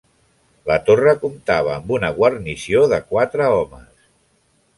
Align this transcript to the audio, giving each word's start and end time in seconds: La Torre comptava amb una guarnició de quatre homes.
La 0.69 0.77
Torre 0.87 1.13
comptava 1.25 1.75
amb 1.75 1.93
una 1.99 2.09
guarnició 2.17 2.83
de 2.95 3.01
quatre 3.13 3.51
homes. 3.59 3.95